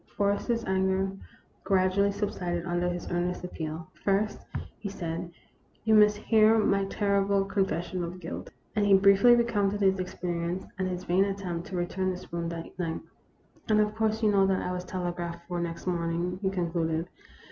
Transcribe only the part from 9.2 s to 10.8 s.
200 THE ROMANCE OF A SPOON. recounted his experience,